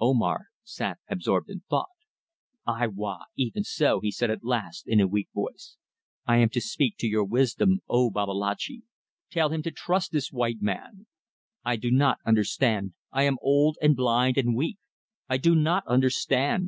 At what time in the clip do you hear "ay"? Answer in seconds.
2.66-2.88